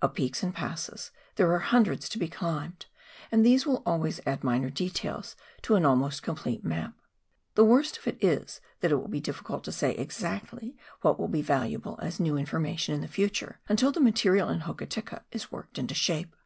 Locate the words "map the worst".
6.64-7.96